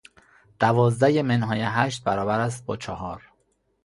[0.59, 3.31] دوازده منهای هشت برابر است با چهار.